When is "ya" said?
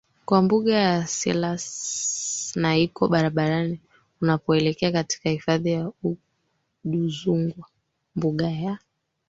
0.87-0.95, 5.71-5.91, 8.49-8.77